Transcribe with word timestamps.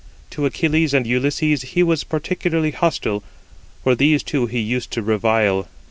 To 0.31 0.47
Achilles 0.47 0.95
and 0.95 1.05
Ulysses 1.05 1.61
he 1.61 1.83
was 1.83 2.03
particularly 2.03 2.71
hostile, 2.71 3.23
for 3.83 3.93
these 3.93 4.23
two 4.23 4.47
he 4.47 4.57
used 4.59 4.89
to 4.93 5.03
revile. 5.03 5.67